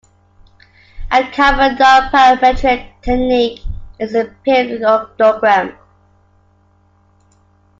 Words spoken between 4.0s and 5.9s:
the periodogram.